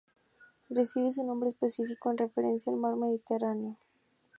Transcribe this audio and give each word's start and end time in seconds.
Recibe 0.71 1.11
su 1.11 1.23
nombre 1.23 1.49
específico 1.49 2.09
en 2.09 2.17
referencia 2.17 2.73
al 2.73 2.79
mar 2.79 2.95
Mediterráneo. 2.95 3.77